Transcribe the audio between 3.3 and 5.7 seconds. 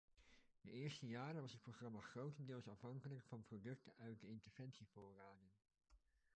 producten uit de interventievoorraden.